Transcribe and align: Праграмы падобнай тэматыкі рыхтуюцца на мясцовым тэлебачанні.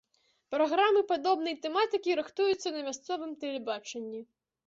Праграмы 0.53 1.01
падобнай 1.11 1.55
тэматыкі 1.65 2.17
рыхтуюцца 2.21 2.67
на 2.77 2.81
мясцовым 2.89 3.37
тэлебачанні. 3.43 4.21